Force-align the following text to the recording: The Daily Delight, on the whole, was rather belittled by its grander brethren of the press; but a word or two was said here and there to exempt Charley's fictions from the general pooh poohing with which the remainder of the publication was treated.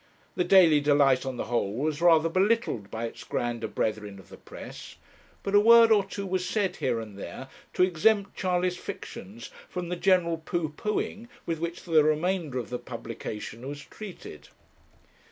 The 0.33 0.43
Daily 0.43 0.81
Delight, 0.81 1.27
on 1.27 1.37
the 1.37 1.43
whole, 1.43 1.75
was 1.75 2.01
rather 2.01 2.27
belittled 2.27 2.89
by 2.89 3.05
its 3.05 3.23
grander 3.23 3.67
brethren 3.67 4.17
of 4.17 4.29
the 4.29 4.37
press; 4.37 4.95
but 5.43 5.53
a 5.53 5.59
word 5.59 5.91
or 5.91 6.03
two 6.03 6.25
was 6.25 6.43
said 6.43 6.77
here 6.77 6.99
and 6.99 7.19
there 7.19 7.49
to 7.73 7.83
exempt 7.83 8.35
Charley's 8.35 8.77
fictions 8.77 9.51
from 9.69 9.89
the 9.89 9.95
general 9.95 10.39
pooh 10.39 10.69
poohing 10.75 11.27
with 11.45 11.59
which 11.59 11.83
the 11.83 12.03
remainder 12.03 12.57
of 12.57 12.71
the 12.71 12.79
publication 12.79 13.67
was 13.67 13.83
treated. 13.83 14.47